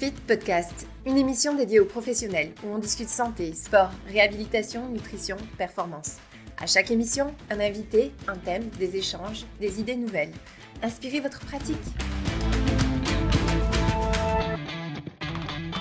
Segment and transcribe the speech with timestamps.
[0.00, 6.16] XFIT Podcast, une émission dédiée aux professionnels où on discute santé, sport, réhabilitation, nutrition, performance.
[6.56, 10.32] À chaque émission, un invité, un thème, des échanges, des idées nouvelles.
[10.82, 11.76] Inspirez votre pratique.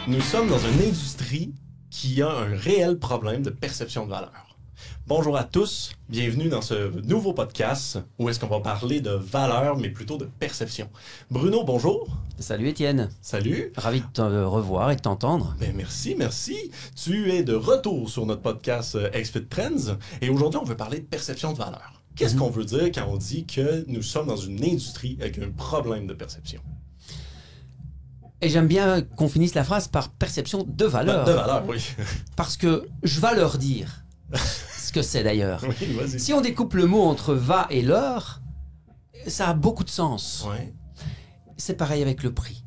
[0.05, 1.53] Nous sommes dans une industrie
[1.89, 4.48] qui a un réel problème de perception de valeur.
[5.09, 9.75] Bonjour à tous, bienvenue dans ce nouveau podcast où est-ce qu'on va parler de valeur,
[9.75, 10.87] mais plutôt de perception.
[11.31, 12.07] Bruno, bonjour.
[12.37, 13.09] Salut Étienne.
[13.19, 13.73] Salut.
[13.75, 15.55] Ravi de te revoir et de t'entendre.
[15.59, 16.69] Ben merci, merci.
[16.95, 20.99] Tu es de retour sur notre podcast euh, XFIT Trends et aujourd'hui on veut parler
[20.99, 22.03] de perception de valeur.
[22.15, 22.39] Qu'est-ce Mhm.
[22.41, 26.05] qu'on veut dire quand on dit que nous sommes dans une industrie avec un problème
[26.05, 26.61] de perception?
[28.41, 31.25] Et j'aime bien qu'on finisse la phrase par perception de valeur.
[31.25, 31.83] De valeur, oui.
[32.35, 34.05] Parce que je vais leur dire
[34.89, 35.63] ce que c'est d'ailleurs.
[35.63, 36.19] oui.
[36.19, 38.41] Si on découpe le mot entre va et l'heure,
[39.27, 40.47] ça a beaucoup de sens.
[40.49, 40.73] Ouais.
[41.57, 42.65] C'est pareil avec le prix.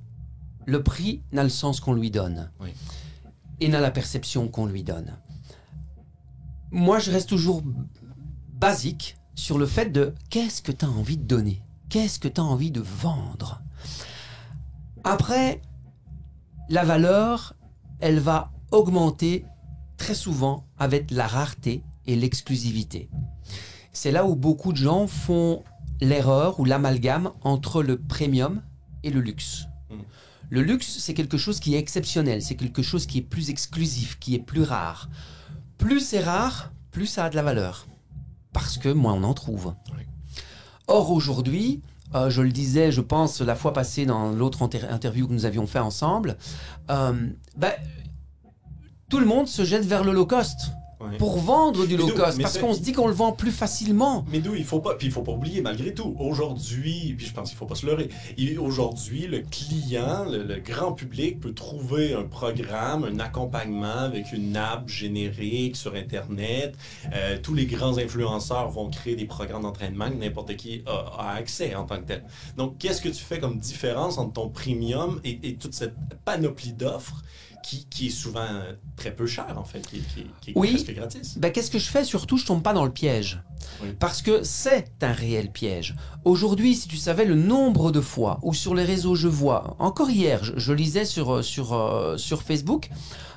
[0.65, 2.53] Le prix n'a le sens qu'on lui donne.
[2.61, 2.73] Oui.
[3.59, 5.19] Et n'a la perception qu'on lui donne.
[6.71, 7.65] Moi, je reste toujours
[8.53, 11.61] basique sur le fait de qu'est-ce que tu as envie de donner?
[11.89, 13.63] Qu'est-ce que tu as envie de vendre?
[15.03, 15.61] Après,
[16.69, 17.57] la valeur,
[17.99, 19.45] elle va augmenter
[19.97, 23.09] très souvent avec la rareté et l'exclusivité.
[23.93, 25.63] C'est là où beaucoup de gens font
[26.01, 28.63] l'erreur ou l'amalgame entre le premium
[29.03, 29.67] et le luxe.
[29.91, 29.95] Mm.
[30.51, 34.19] Le luxe, c'est quelque chose qui est exceptionnel, c'est quelque chose qui est plus exclusif,
[34.19, 35.09] qui est plus rare.
[35.79, 37.87] Plus c'est rare, plus ça a de la valeur.
[38.53, 39.75] Parce que moins on en trouve.
[39.97, 40.03] Oui.
[40.89, 41.83] Or aujourd'hui,
[42.15, 45.47] euh, je le disais, je pense, la fois passée dans l'autre inter- interview que nous
[45.47, 46.37] avions fait ensemble,
[46.91, 47.73] euh, ben,
[49.09, 50.73] tout le monde se jette vers le low cost
[51.03, 51.17] Ouais.
[51.17, 54.25] pour vendre du low cost parce qu'on se dit qu'on le vend plus facilement.
[54.31, 54.55] Mais d'où?
[54.55, 56.15] Il faut pas, puis il faut pas oublier malgré tout.
[56.19, 58.09] Aujourd'hui, puis je pense qu'il faut pas se leurrer.
[58.61, 64.57] Aujourd'hui, le client, le, le grand public peut trouver un programme, un accompagnement avec une
[64.57, 66.77] app générique sur Internet.
[67.15, 71.35] Euh, tous les grands influenceurs vont créer des programmes d'entraînement que n'importe qui a, a
[71.35, 72.25] accès en tant que tel.
[72.57, 75.95] Donc, qu'est-ce que tu fais comme différence entre ton premium et, et toute cette
[76.25, 77.23] panoplie d'offres
[77.63, 80.71] qui, qui est souvent euh, très peu cher en fait, qui, qui- qui est Oui.
[80.75, 81.39] presque gratis?
[81.39, 82.05] Ben, Qu'est-ce que je fais?
[82.05, 83.41] Surtout, je tombe pas dans le piège.
[83.83, 83.89] Oui.
[83.99, 85.95] Parce que c'est un réel piège.
[86.25, 90.11] Aujourd'hui, si tu savais le nombre de fois où sur les réseaux je vois, encore
[90.11, 92.91] hier, je, je lisais sur, euh, sur, euh, sur Facebook,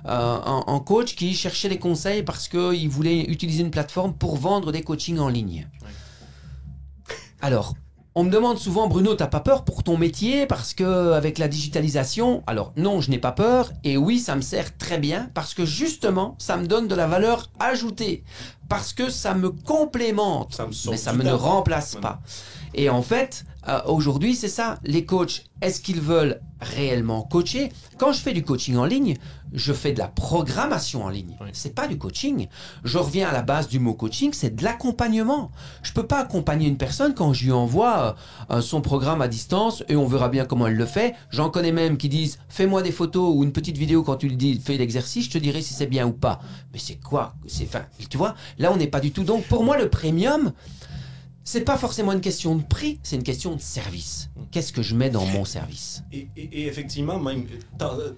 [0.05, 4.35] euh, un, un coach qui cherchait des conseils parce qu'il voulait utiliser une plateforme pour
[4.37, 5.67] vendre des coachings en ligne.
[7.41, 7.75] Alors,
[8.17, 11.49] on me demande souvent, Bruno, t'as pas peur pour ton métier parce que avec la
[11.49, 13.73] digitalisation, alors non, je n'ai pas peur.
[13.83, 17.07] Et oui, ça me sert très bien parce que justement, ça me donne de la
[17.07, 18.23] valeur ajoutée
[18.67, 22.21] parce que ça me complémente, Ça me sauve mais ça me ne remplace pas.
[22.73, 24.79] Et en fait, euh, aujourd'hui, c'est ça.
[24.83, 27.71] Les coachs, est-ce qu'ils veulent réellement coacher?
[27.97, 29.15] Quand je fais du coaching en ligne,
[29.53, 31.37] je fais de la programmation en ligne.
[31.41, 31.47] Oui.
[31.53, 32.47] C'est pas du coaching.
[32.83, 35.51] Je reviens à la base du mot coaching, c'est de l'accompagnement.
[35.81, 38.15] Je peux pas accompagner une personne quand je lui envoie
[38.51, 41.15] euh, son programme à distance et on verra bien comment elle le fait.
[41.29, 44.37] J'en connais même qui disent fais-moi des photos ou une petite vidéo quand tu lui
[44.37, 46.41] dis fais l'exercice, je te dirai si c'est bien ou pas.
[46.73, 47.35] Mais c'est quoi?
[47.47, 49.23] C'est enfin, tu vois, là on n'est pas du tout.
[49.23, 50.51] Donc pour moi le premium,
[51.47, 54.29] c'est pas forcément une question de prix, c'est une question de service.
[54.51, 56.03] Qu'est-ce que je mets dans mon service?
[56.11, 57.45] Et, et- et effectivement, même,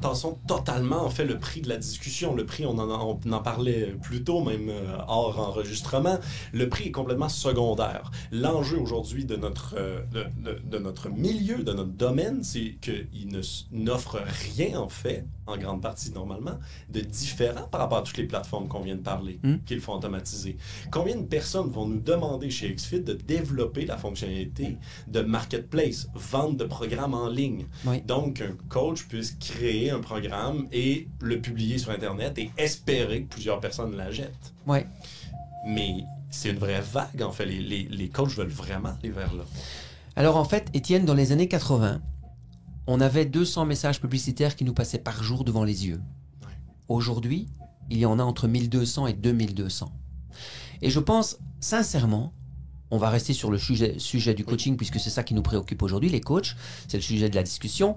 [0.01, 2.33] tassons totalement en fait le prix de la discussion.
[2.35, 6.19] Le prix, on en, a- on en parlait plus tôt, même euh, hors enregistrement.
[6.53, 8.11] Le prix est complètement secondaire.
[8.31, 13.29] L'enjeu aujourd'hui de notre, euh, de, de- de notre milieu, de notre domaine, c'est qu'il
[13.73, 14.19] n'offre
[14.55, 18.67] rien en fait, en grande partie normalement, de différent par rapport à toutes les plateformes
[18.69, 19.55] qu'on vient de parler, Mm.
[19.65, 20.55] qu'il faut automatiser.
[20.91, 26.57] Combien de personnes vont nous demander chez XFIT de développer la fonctionnalité de marketplace, vente
[26.57, 27.65] de programmes en ligne?
[27.85, 28.01] Oui.
[28.01, 33.29] Donc, un coach puisse créer un programme et le publier sur Internet et espérer que
[33.29, 34.53] plusieurs personnes l'achètent.
[34.65, 34.87] Ouais.
[35.67, 37.45] Mais c'est une vraie vague, en fait.
[37.45, 39.43] Les, les, les coachs veulent vraiment aller vers là.
[40.15, 42.01] Alors en fait, Étienne, dans les années 80,
[42.87, 46.01] on avait 200 messages publicitaires qui nous passaient par jour devant les yeux.
[46.87, 47.49] Aujourd'hui,
[47.89, 49.91] il y en a entre 1200 et 2200.
[50.81, 52.33] Et je pense sincèrement,
[52.91, 55.81] on va rester sur le sujet, sujet du coaching puisque c'est ça qui nous préoccupe
[55.81, 56.55] aujourd'hui, les coachs,
[56.87, 57.95] c'est le sujet de la discussion.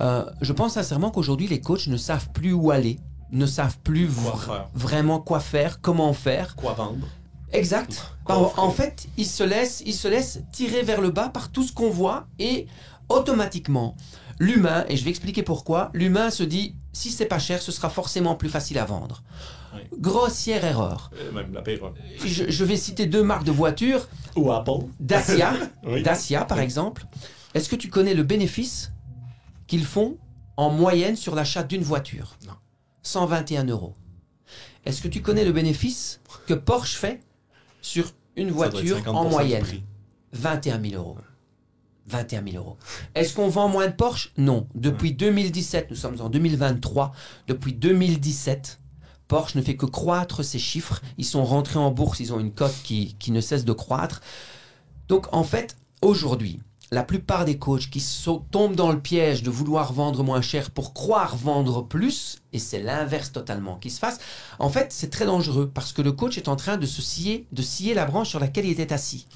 [0.00, 2.98] Euh, je pense sincèrement qu'aujourd'hui, les coachs ne savent plus où aller,
[3.30, 6.56] ne savent plus Quoi vr- vraiment quoi faire, comment faire.
[6.56, 7.06] Quoi vendre?
[7.52, 8.14] Exact.
[8.24, 11.62] Quoi en fait, ils se laissent, ils se laissent tirer vers le bas par tout
[11.62, 12.66] ce qu'on voit et
[13.12, 13.96] automatiquement,
[14.38, 17.88] l'humain, et je vais expliquer pourquoi, l'humain se dit si c'est pas cher, ce sera
[17.90, 19.22] forcément plus facile à vendre.
[19.74, 19.80] Oui.
[19.98, 21.10] Grossière erreur.
[21.16, 21.92] Euh, même la pire.
[22.24, 24.06] Je, je vais citer deux marques de voitures.
[24.36, 24.86] Ou Apple.
[25.00, 25.54] Dacia,
[25.84, 26.02] Oui.
[26.02, 27.06] Dacia par exemple.
[27.54, 28.92] Est-ce que tu connais le bénéfice
[29.66, 30.18] qu'ils font
[30.58, 32.36] en moyenne sur l'achat d'une voiture?
[32.46, 32.52] Non.
[33.02, 33.94] 121 euros.
[34.84, 37.20] Est-ce que tu connais le bénéfice que Porsche fait
[37.80, 39.62] sur une voiture 50% en moyenne?
[39.62, 39.82] prix.
[40.32, 41.16] 21 000 euros.
[42.06, 42.76] 21 000 euros.
[43.14, 44.32] Est-ce qu'on vend moins de Porsche?
[44.36, 44.66] Non.
[44.74, 47.12] Depuis 2017, nous sommes en 2023,
[47.46, 48.80] depuis 2017,
[49.28, 51.00] Porsche ne fait que croître ses chiffres.
[51.16, 54.20] Ils sont rentrés en bourse, ils ont une cote qui, qui ne cesse de croître.
[55.08, 56.60] Donc en fait, aujourd'hui,
[56.90, 58.04] la plupart des coachs qui
[58.50, 62.80] tombent dans le piège de vouloir vendre moins cher pour croire vendre plus, et c'est
[62.80, 64.18] l'inverse totalement qui se passe,
[64.58, 67.46] en fait, c'est très dangereux parce que le coach est en train de se scier,
[67.52, 69.26] de scier la branche sur laquelle il était assis.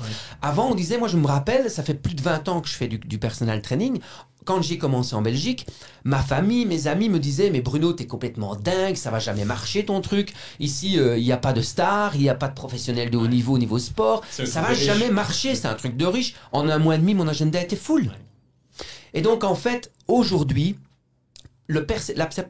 [0.42, 2.74] Avant, on disait, moi je me rappelle, ça fait plus de 20 ans que je
[2.74, 4.00] fais du, du personal training.
[4.44, 5.66] Quand j'ai commencé en Belgique,
[6.04, 9.84] ma famille, mes amis me disaient, mais Bruno, t'es complètement dingue, ça va jamais marcher
[9.84, 10.32] ton truc.
[10.60, 13.16] Ici, euh, il n'y a pas de stars, il n'y a pas de professionnels de
[13.16, 14.22] haut niveau au niveau sport.
[14.30, 14.84] Ça va riche.
[14.84, 16.36] jamais marcher, c'est un truc de riche.
[16.52, 18.12] En un mois et demi, mon agenda était full.
[19.14, 20.76] Et donc, en fait, aujourd'hui,
[21.68, 21.80] la,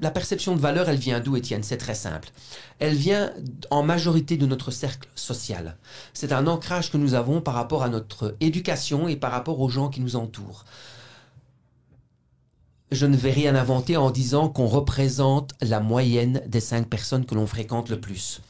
[0.00, 1.62] la perception de valeur, elle vient d'où, Étienne?
[1.62, 2.28] C'est très simple.
[2.78, 3.32] Elle vient
[3.70, 5.76] en majorité de notre cercle social.
[6.12, 9.68] C'est un ancrage que nous avons par rapport à notre éducation et par rapport aux
[9.68, 10.64] gens qui nous entourent.
[12.92, 17.34] Je ne vais rien inventer en disant qu'on représente la moyenne des cinq personnes que
[17.34, 18.40] l'on fréquente le plus.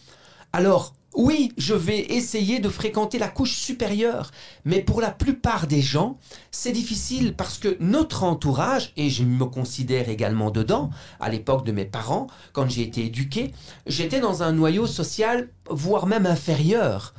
[0.52, 4.30] Alors, oui, je vais essayer de fréquenter la couche supérieure,
[4.64, 6.18] mais pour la plupart des gens,
[6.50, 11.72] c'est difficile parce que notre entourage, et je me considère également dedans, à l'époque de
[11.72, 13.52] mes parents, quand j'ai été éduqué,
[13.86, 17.14] j'étais dans un noyau social, voire même inférieur.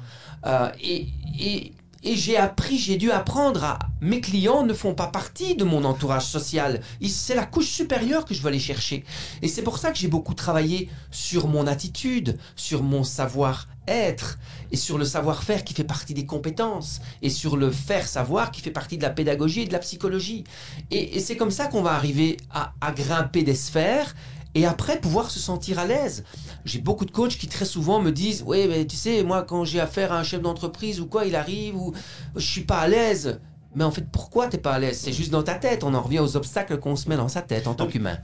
[0.46, 1.08] Euh, et
[1.40, 1.74] et-
[2.04, 3.80] et j'ai appris, j'ai dû apprendre à...
[4.00, 6.82] Mes clients ne font pas partie de mon entourage social.
[7.08, 9.04] C'est la couche supérieure que je veux aller chercher.
[9.42, 14.38] Et c'est pour ça que j'ai beaucoup travaillé sur mon attitude, sur mon savoir-être,
[14.72, 18.62] et sur le savoir-faire qui fait partie des compétences, et sur le faire savoir qui
[18.62, 20.44] fait partie de la pédagogie et de la psychologie.
[20.92, 24.14] Et, c'est comme ça qu'on va arriver à grimper des sphères
[24.56, 26.24] et après pouvoir se sentir à l'aise.
[26.66, 29.66] J'ai beaucoup de coachs qui très souvent me disent Oui, mais tu sais, moi, quand
[29.66, 31.94] j'ai affaire à un chef d'entreprise ou quoi, il arrive, ou
[32.36, 33.40] je suis pas à l'aise.
[33.76, 35.00] Mais en fait, pourquoi t'es pas à l'aise?
[35.00, 35.84] C'est juste dans ta tête.
[35.84, 38.18] On en revient aux obstacles qu'on se met dans sa tête en tant Donc, qu'humain.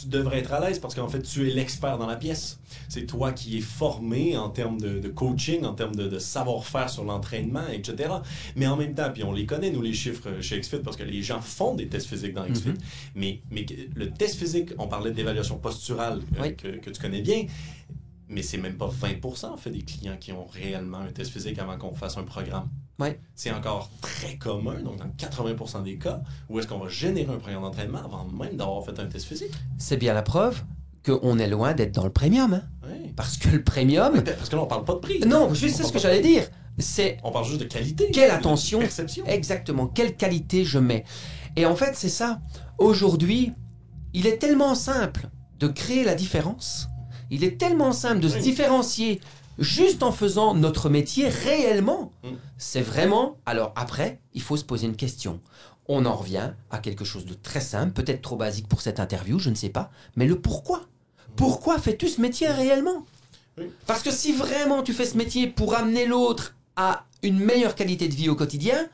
[0.00, 2.58] Tu, devrais être à l'aise parce qu'en fait, tu es l'expert dans la pièce.
[2.88, 6.88] C'est toi qui es formé en termes de, de coaching, en termes de, de savoir-faire
[6.90, 8.10] sur l'entraînement, etc.
[8.56, 11.02] Mais en même temps, puis on les connaît, nous, les chiffres chez XFIT, parce que
[11.04, 12.70] les gens font des tests physiques dans XFIT.
[12.70, 12.78] Mhm.
[13.14, 16.56] mais, mais le test physique, on parlait d'évaluation posturale euh, Oui.
[16.56, 17.46] que, que tu connais bien.
[18.28, 21.58] Mais c'est même pas 20% en fait des clients qui ont réellement un test physique
[21.58, 22.68] avant qu'on fasse un programme.
[23.00, 23.18] Ouais.
[23.34, 27.38] C'est encore très commun, donc dans 80% des cas, où est-ce qu'on va générer un
[27.38, 29.52] programme d'entraînement avant même d'avoir fait un test physique?
[29.78, 30.62] C'est bien la preuve
[31.04, 32.52] qu'on est loin d'être dans le premium.
[32.52, 32.62] hein.
[32.84, 33.12] Oui.
[33.16, 34.22] Parce que le premium.
[34.22, 35.20] Parce que là, on parle pas de prix.
[35.20, 36.44] Non, juste c'est ce que j'allais dire.
[36.78, 38.10] C'est On parle juste de qualité.
[38.12, 38.78] Quelle attention.
[38.80, 39.24] Perception.
[39.26, 41.04] Exactement, quelle qualité je mets.
[41.56, 42.40] Et en fait, c'est ça.
[42.78, 43.52] Aujourd'hui,
[44.12, 46.88] il est tellement simple de créer la différence.
[47.30, 49.20] Il est tellement simple de se différencier
[49.60, 52.10] juste en faisant notre métier réellement.
[52.24, 52.28] Mm.
[52.58, 53.36] C'est vraiment...
[53.46, 55.40] Alors après, il faut se poser une question.
[55.86, 59.38] On en revient à quelque chose de très simple, peut-être trop basique pour cette interview,
[59.38, 60.82] je ne sais pas, mais le pourquoi?
[61.36, 63.04] Pourquoi fais-tu ce métier réellement?
[63.58, 63.70] Oui.
[63.86, 68.08] Parce que si vraiment tu fais ce métier pour amener l'autre à une meilleure qualité
[68.08, 68.88] de vie au quotidien,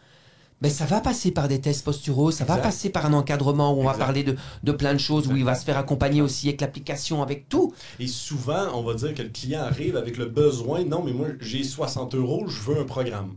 [0.60, 3.80] ben ça va passer par des tests posturaux, ça va passer par un encadrement où
[3.80, 6.48] on va parler de, de plein de choses, où il va se faire accompagner aussi
[6.48, 7.74] avec l'application, avec tout.
[8.00, 11.28] Et souvent, on va dire que le client arrive avec le besoin, non, mais moi,
[11.40, 13.34] j'ai 60 euros, je veux un programme.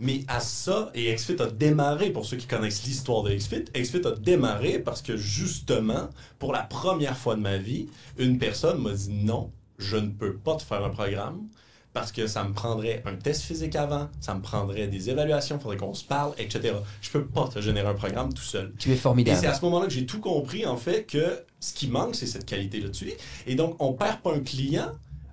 [0.00, 4.04] Mais à ça, et XFIT a démarré, pour ceux qui connaissent l'histoire de XFIT, XFIT
[4.04, 6.08] a démarré parce que justement,
[6.40, 7.86] pour la première fois de ma vie,
[8.18, 11.46] une personne m'a dit non, je ne peux pas te faire un programme
[11.92, 15.60] parce que ça me prendrait un test physique avant, ça me prendrait des évaluations, il
[15.60, 16.74] faudrait qu'on se parle, etc.
[17.02, 18.72] Je peux pas te générer un programme tout seul.
[18.78, 19.46] Tu es Et c'est formidable.
[19.46, 22.46] à ce moment-là que j'ai tout compris, en fait, que ce qui manque, c'est cette
[22.46, 23.12] qualité là-dessus.
[23.46, 24.92] Et donc, on perd pas un client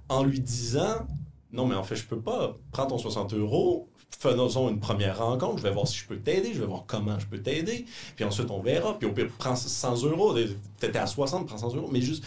[0.09, 1.07] en lui disant
[1.53, 2.57] Non, mais en fait, je peux pas.
[2.71, 3.89] Prends ton 60 euros,
[4.19, 7.17] faisons une première rencontre, je vais voir si je peux t'aider, je vais voir comment
[7.19, 7.85] je peux t'aider.
[8.15, 8.97] Puis ensuite, on verra.
[8.99, 10.33] Puis au pire, prends 100 euros.
[10.33, 11.89] Peut-être à 60, prends 100 euros.
[11.91, 12.23] Mais juste,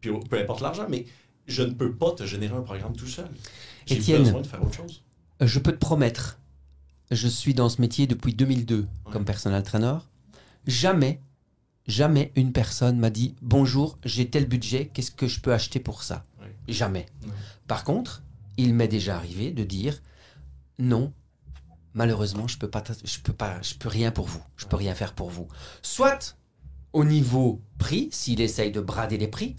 [0.00, 1.06] puis peu importe l'argent, mais
[1.46, 3.28] je ne peux pas te générer un programme tout seul.
[3.88, 4.22] Étienne.
[4.24, 5.02] besoin de faire autre chose.
[5.40, 6.38] Je peux te promettre,
[7.10, 9.96] je suis dans ce métier depuis 2002 comme personal trainer.
[10.66, 11.20] Jamais,
[11.86, 16.02] jamais une personne m'a dit Bonjour, j'ai tel budget, qu'est-ce que je peux acheter pour
[16.02, 16.54] ça Ouais.
[16.68, 17.06] Jamais.
[17.24, 17.32] Ouais.
[17.66, 18.22] Par contre,
[18.56, 20.00] il m'est déjà arrivé de dire
[20.78, 21.12] Non,
[21.94, 24.94] malheureusement, je peux pas, je peux pas, je peux rien pour vous, je peux rien
[24.94, 25.48] faire pour vous.
[25.82, 26.36] Soit
[26.92, 29.56] au niveau prix, s'il essaye de brader les prix.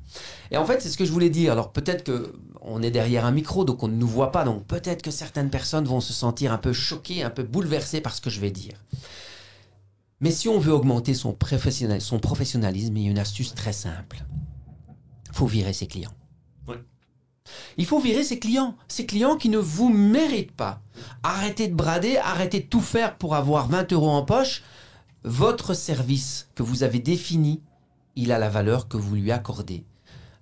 [0.52, 1.52] Et en fait, c'est ce que je voulais dire.
[1.52, 4.66] Alors peut-être que on est derrière un micro, donc on ne nous voit pas, donc
[4.66, 8.22] peut-être que certaines personnes vont se sentir un peu choquées, un peu bouleversées par ce
[8.22, 8.76] que je vais dire.
[10.22, 13.74] Mais si on veut augmenter son, professionnel, son professionnalisme, il y a une astuce très
[13.74, 14.24] simple.
[15.28, 16.14] Il faut virer ses clients.
[17.78, 18.76] Il faut virer ses clients.
[18.88, 20.82] Ces clients qui ne vous méritent pas.
[21.24, 24.64] Arrêtez de brader, arrêtez de tout faire pour avoir 20 euros en poche.
[25.24, 27.62] Votre service que vous avez défini,
[28.16, 29.86] il a la valeur que vous lui accordez.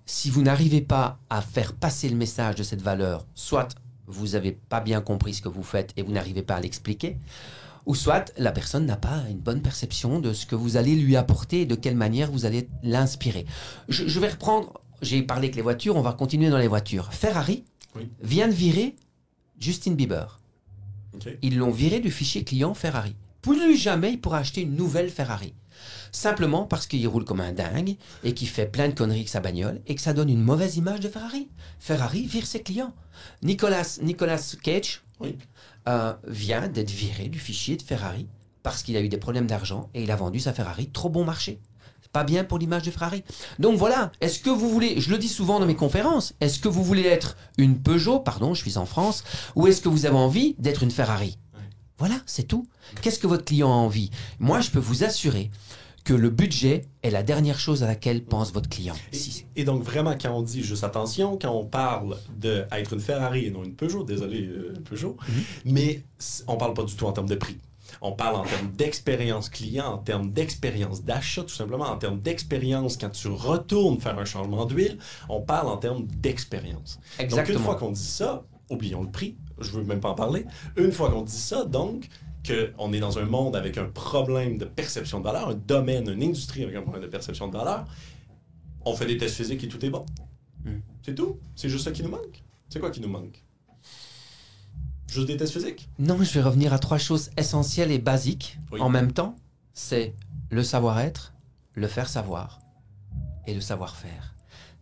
[0.06, 3.68] Si vous n'arrivez pas à faire passer le message de cette valeur, soit
[4.08, 7.16] vous n'avez pas bien compris ce que vous faites et vous n'arrivez pas à l'expliquer,
[7.86, 11.16] ou soit la personne n'a pas une bonne perception de ce que vous allez lui
[11.16, 13.46] apporter et de quelle manière vous allez l'inspirer.
[13.88, 17.12] Je, je vais reprendre, j'ai parlé avec les voitures, on va continuer dans les voitures.
[17.12, 18.08] Ferrari Oui.
[18.20, 18.96] vient de virer
[19.60, 20.40] Justin Bieber.
[21.42, 23.14] Ils l'ont viré du fichier client Ferrari.
[23.42, 25.54] Plus jamais il pourra acheter une nouvelle Ferrari.
[26.12, 29.40] Simplement parce qu'il roule comme un dingue et qu'il fait plein de conneries avec sa
[29.40, 31.48] bagnole et que ça donne une mauvaise image de Ferrari.
[31.80, 32.94] Ferrari vire ses clients.
[33.42, 35.36] Nicolas, Nicolas Cage Oui.
[35.88, 38.26] euh, vient d'être viré du fichier de Ferrari
[38.62, 41.24] parce qu'il a eu des problèmes d'argent et il a vendu sa Ferrari trop bon
[41.24, 41.60] marché.
[42.12, 43.24] Pas bien pour l'image de Ferrari.
[43.58, 46.68] Donc voilà, est-ce que vous voulez, je le dis souvent dans mes conférences, est-ce que
[46.68, 49.24] vous voulez être une Peugeot, pardon, je suis en France,
[49.56, 51.38] ou est-ce que vous avez envie d'être une Ferrari?
[52.02, 52.66] Voilà, c'est tout.
[53.00, 54.10] Qu'est-ce que votre client a envie?
[54.40, 55.52] Moi, je peux vous assurer
[56.02, 58.96] que le budget est la dernière chose à laquelle pense votre client.
[59.54, 63.50] Et, donc, vraiment, quand on dit juste attention, quand on parle d'être une Ferrari et
[63.52, 65.16] non une Peugeot, désolé, euh, Peugeot,
[65.64, 67.58] mais c- on parle pas du tout en termes de prix.
[68.00, 72.96] On parle en termes d'expérience client, en termes d'expérience d'achat, tout simplement, en termes d'expérience
[72.96, 74.98] quand tu retournes faire un changement d'huile.
[75.28, 76.98] On parle en termes d'expérience.
[77.28, 80.44] Donc, une fois qu'on dit ça, oublions le prix, je veux même pas en parler.
[80.76, 82.08] Une fois qu'on dit ça, donc,
[82.46, 86.22] qu'on est dans un monde avec un problème de perception de valeur, un domaine, une
[86.22, 87.84] industrie avec un problème de perception de valeur,
[88.84, 90.04] on fait des tests physiques et tout est bon.
[90.64, 90.70] Mm.
[91.02, 91.38] C'est tout.
[91.54, 92.42] C'est juste ça qui nous manque.
[92.68, 93.44] C'est quoi qui nous manque?
[95.08, 95.88] Juste des tests physiques?
[95.98, 98.80] Non, je vais revenir à trois choses essentielles et basiques Oui.
[98.80, 99.36] en même temps.
[99.74, 100.14] C'est
[100.50, 101.34] le savoir-être,
[101.74, 102.60] le faire savoir
[103.46, 104.34] et le savoir-faire.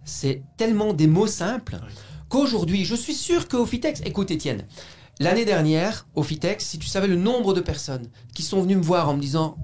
[0.05, 1.93] C'est tellement des mots simples Oui.
[2.31, 4.65] Qu'aujourd'hui, je suis sûr que Ofitex, écoute Étienne,
[5.19, 9.11] l'année dernière, Ofitex, si tu savais le nombre de personnes qui sont venues me voir
[9.11, 9.59] en me disant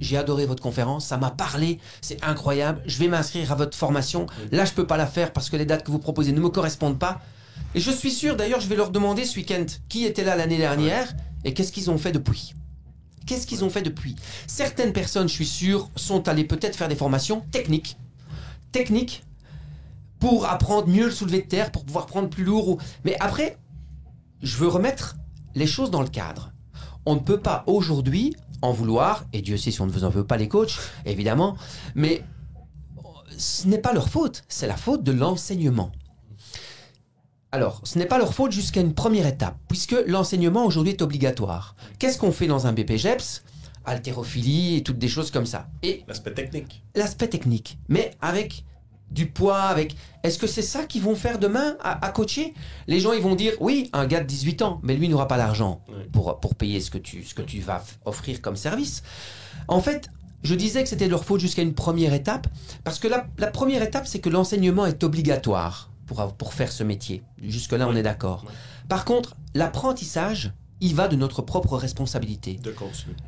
[0.00, 4.26] j'ai adoré votre conférence, ça m'a parlé, c'est incroyable, je vais m'inscrire à votre formation.
[4.50, 6.48] Là, je peux pas la faire parce que les dates que vous proposez ne me
[6.48, 7.20] correspondent pas.
[7.74, 10.56] Et je suis sûr, d'ailleurs, je vais leur demander ce week-end qui était là l'année
[10.56, 11.12] dernière
[11.44, 12.54] et qu'est-ce qu'ils ont fait depuis.
[13.26, 14.16] Qu'est-ce qu'ils ont fait depuis?
[14.46, 17.98] Certaines personnes, je suis sûr, sont allées peut-être faire des formations techniques.
[18.72, 19.22] Techniques
[20.20, 22.68] pour apprendre mieux le soulevé de terre, pour pouvoir prendre plus lourd.
[22.68, 23.58] ou- Mais après,
[24.42, 25.16] je veux remettre
[25.54, 26.52] les choses dans le cadre.
[27.06, 30.10] On ne peut pas aujourd'hui en vouloir, et Dieu sait si on ne vous en
[30.10, 31.56] veut pas les coachs, évidemment,
[31.94, 32.22] mais
[33.38, 35.90] ce n'est pas leur faute, c'est la faute de l'enseignement.
[37.52, 41.74] Alors, ce n'est pas leur faute jusqu'à une première étape, puisque l'enseignement aujourd'hui est obligatoire.
[41.98, 43.42] Qu'est-ce qu'on fait dans un BPGEPS
[43.86, 45.68] Haltérophilie et toutes des choses comme ça.
[45.82, 46.84] Et L'aspect technique.
[46.94, 48.64] l'aspect technique, mais avec
[49.10, 49.96] du poids, avec...
[50.22, 52.54] Est-ce que c'est ça qu'ils vont faire demain à, à coacher?
[52.86, 55.36] Les gens, ils vont dire, oui, un gars de 18 ans, mais lui n'aura pas
[55.36, 56.04] l'argent Oui.
[56.12, 59.02] pour, pour payer ce que, tu, ce que tu vas offrir comme service.
[59.68, 60.08] En fait,
[60.42, 62.46] je disais que c'était leur faute jusqu'à une première étape,
[62.84, 66.82] parce que la, la première étape, c'est que l'enseignement est obligatoire pour, pour faire ce
[66.84, 67.22] métier.
[67.42, 68.44] Jusque-là, on est d'accord.
[68.46, 68.52] Oui.
[68.88, 72.58] Par contre, l'apprentissage, il va de notre propre responsabilité.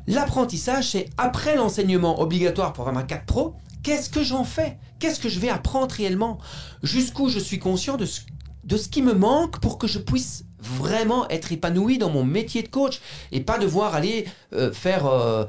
[0.07, 4.77] L'apprentissage, c'est après l'enseignement obligatoire pour avoir ma 4 Pro, qu'est-ce que j'en fais?
[4.99, 6.39] Qu'est-ce que je vais apprendre réellement?
[6.81, 8.21] Jusqu'où je suis conscient de ce,
[8.63, 12.63] de ce qui me manque pour que je puisse vraiment être épanoui dans mon métier
[12.63, 13.01] de coach
[13.33, 15.43] et pas devoir aller euh, faire euh,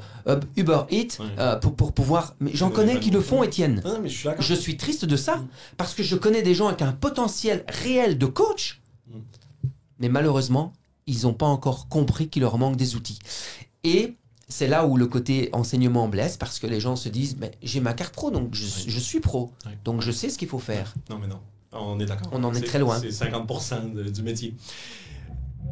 [0.57, 1.25] Uber Eats Ouais.
[1.39, 2.35] euh, pour, pour pouvoir...
[2.53, 3.81] J'en connais qui le font, Étienne.
[3.85, 4.41] Non, non, mais je suis d'accord.
[4.43, 5.41] Je suis triste de ça
[5.77, 9.19] parce que je connais des gens avec un potentiel réel de coach, Mm.
[9.99, 10.73] mais malheureusement,
[11.07, 13.19] ils n'ont pas encore compris qu'il leur manque des outils.
[13.85, 14.15] Et
[14.47, 17.79] c'est là où le côté enseignement blesse parce que les gens se disent mais j'ai
[17.79, 19.71] ma carte pro donc je, je suis pro Oui.
[19.83, 20.93] donc je sais ce qu'il faut faire.
[21.09, 21.39] Non, mais non.
[21.77, 22.29] On est d'accord.
[22.31, 22.97] On en est très loin.
[22.99, 24.55] C'est 50 de- du métier.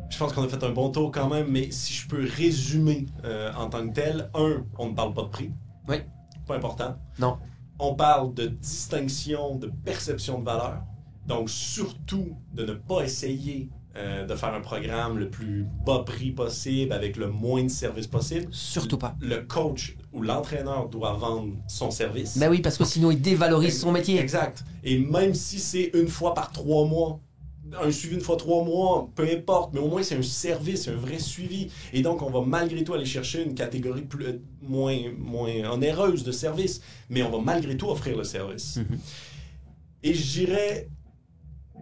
[0.09, 3.05] Je pense qu'on a fait un bon tour quand même, mais si je peux résumer
[3.23, 5.51] euh, en tant que tel, un, on ne parle pas de prix.
[5.87, 5.97] Oui.
[6.45, 6.97] Pas important.
[7.19, 7.37] Non.
[7.79, 10.81] On parle de distinction, de perception de valeur.
[11.25, 16.31] Donc, surtout, de ne pas essayer euh, de faire un programme le plus bas prix
[16.31, 18.47] possible avec le moins de services possible.
[18.51, 19.15] Surtout pas.
[19.21, 22.37] Le coach ou l'entraîneur doit vendre son service.
[22.39, 24.19] Ben oui parce que sinon il dévalorise son métier.
[24.19, 24.63] Exact.
[24.83, 27.19] Et même si c'est une fois par trois mois,
[27.79, 30.95] un suivi une fois trois mois, peu importe, mais au moins c'est un service, un
[30.95, 31.69] vrai suivi.
[31.93, 36.23] Et donc on va malgré tout aller chercher une catégorie plus, euh, moins, moins onéreuse
[36.23, 36.81] de service,
[37.11, 38.77] mais on va malgré tout offrir le service.
[38.77, 38.99] Mhm.
[40.01, 40.89] Et je dirais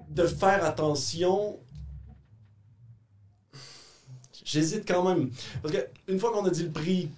[0.10, 1.60] de faire attention.
[4.44, 5.32] J'hésite quand même.
[5.62, 7.10] Parce que une fois qu'on a dit le prix,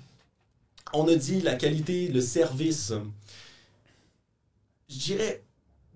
[0.94, 2.94] on a dit la qualité, le service.
[4.90, 5.44] Je dirais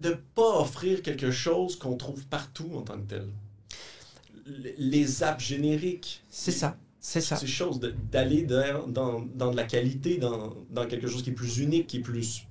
[0.01, 3.27] de ne pas offrir quelque chose qu'on trouve partout en tant que tel.
[4.77, 6.21] Les apps génériques.
[6.29, 7.35] C'est ça, c'est ça.
[7.35, 7.79] Ces choses,
[8.11, 11.87] d'aller dans, dans, dans de la qualité, dans, dans quelque chose qui est plus unique,
[11.87, 12.47] qui est plus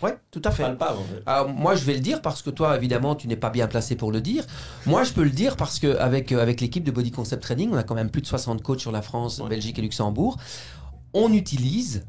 [0.00, 0.62] Ouais, tout à fait.
[0.62, 0.98] palpable.
[0.98, 1.22] en fait.
[1.26, 3.96] Alors, moi, je vais le dire parce que toi, évidemment, tu n'es pas bien placé
[3.96, 4.44] pour le dire.
[4.86, 7.82] Moi, je peux le dire parce qu'avec avec l'équipe de Body Concept Training, on a
[7.82, 9.48] quand même plus de 60 coachs sur la France, Ouais.
[9.48, 10.38] Belgique et Luxembourg.
[11.14, 12.06] On utilise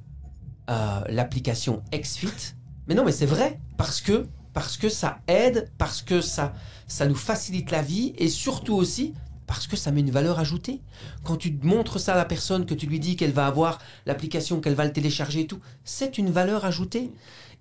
[0.70, 2.56] euh, l'application XFIT.
[2.88, 6.54] Mais non, mais c'est vrai parce que, parce que ça aide, parce que ça,
[6.88, 9.14] ça nous facilite la vie et surtout aussi
[9.46, 10.82] parce que ça met une valeur ajoutée.
[11.24, 14.62] Quand tu montres ça à la personne, que tu lui dis qu'elle va avoir l'application,
[14.62, 17.12] qu'elle va le télécharger et tout, c'est une valeur ajoutée.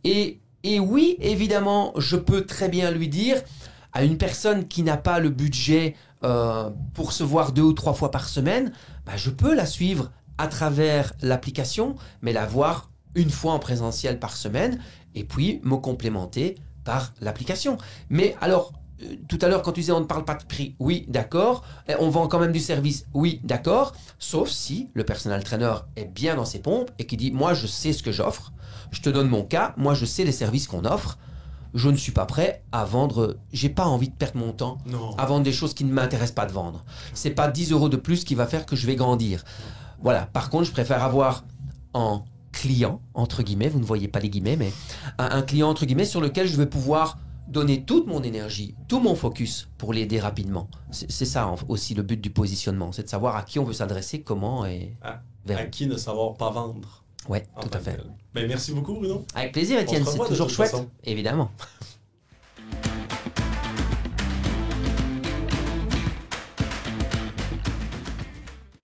[0.05, 0.41] Et,
[0.81, 3.43] oui, évidemment, je peux très bien lui dire
[3.93, 7.95] à une personne qui n'a pas le budget euh, pour se voir deux ou trois
[7.95, 8.73] fois par semaine,
[9.05, 14.19] bah, je peux la suivre à travers l'application, mais la voir une fois en présentiel
[14.19, 14.81] par semaine,
[15.15, 17.77] et puis me complémenter par l'application.
[18.09, 20.75] Mais alors, euh, tout à l'heure, quand tu disais on ne parle pas de prix,
[20.79, 21.65] oui, d'accord.
[21.89, 23.93] Eh, On vend quand même du service, oui, d'accord.
[24.19, 27.67] Sauf si le personal trainer est bien dans ses pompes et qui dit Moi, je
[27.67, 28.53] sais ce que j'offre.
[28.93, 29.75] Je te donne mon cas.
[29.77, 31.19] Moi, je sais les services qu'on offre.
[31.75, 33.39] Je ne suis pas prêt à vendre.
[33.53, 35.17] J'ai pas envie de perdre mon temps Non.
[35.17, 36.85] à vendre des choses qui ne m'intéressent pas de vendre.
[37.15, 39.43] C'est pas 10 euros de plus qui va faire que je vais grandir.
[40.01, 40.27] Voilà.
[40.27, 41.45] Par contre, je préfère avoir
[41.95, 44.71] en client, entre guillemets, vous ne voyez pas les guillemets, mais
[45.19, 47.17] un, un client, entre guillemets, sur lequel je vais pouvoir
[47.49, 50.69] donner toute mon énergie, tout mon focus pour l'aider rapidement.
[50.91, 54.21] C'est ça aussi le but du positionnement, c'est de savoir à qui on veut s'adresser,
[54.23, 57.02] comment et À, vers à qui ne savoir pas vendre.
[57.29, 57.99] Ouais, en tout à que fait.
[58.35, 59.25] Ben, merci beaucoup, Bruno.
[59.35, 60.89] Avec plaisir, Étienne, c'est toujours chouette, façon.
[61.05, 61.51] évidemment.